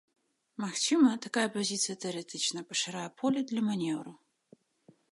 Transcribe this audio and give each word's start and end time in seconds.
Магчыма, 0.63 1.11
такая 1.25 1.43
пазіцыя 1.59 1.95
тэарэтычна 2.05 2.59
пашырае 2.73 3.07
поле 3.23 3.39
для 3.53 3.61
манеўру. 3.71 4.13